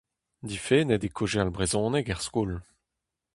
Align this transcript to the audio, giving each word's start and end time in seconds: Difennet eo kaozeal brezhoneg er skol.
Difennet 0.49 1.03
eo 1.07 1.13
kaozeal 1.17 1.49
brezhoneg 1.55 2.05
er 2.13 2.21
skol. 2.27 2.51